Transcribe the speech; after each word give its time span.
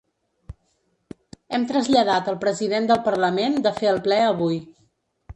Hem 1.57 1.67
traslladat 1.71 2.31
al 2.31 2.39
president 2.45 2.87
del 2.91 3.01
parlament 3.09 3.59
de 3.67 3.73
fer 3.81 3.91
el 3.93 4.01
ple 4.07 4.17
avui. 4.31 4.57